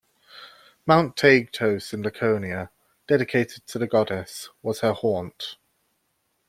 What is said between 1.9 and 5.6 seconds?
in Laconia, dedicated to the goddess, was her haunt.